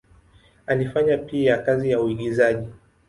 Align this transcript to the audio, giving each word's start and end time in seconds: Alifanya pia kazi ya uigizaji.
Alifanya 0.67 1.17
pia 1.17 1.57
kazi 1.57 1.91
ya 1.91 2.01
uigizaji. 2.01 2.67